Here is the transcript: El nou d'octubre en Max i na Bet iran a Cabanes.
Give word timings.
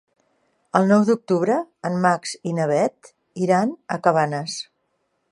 El 0.77 0.87
nou 0.91 1.03
d'octubre 1.09 1.57
en 1.89 1.99
Max 2.05 2.33
i 2.51 2.53
na 2.59 2.65
Bet 2.71 3.11
iran 3.47 3.75
a 3.97 3.99
Cabanes. 4.07 4.57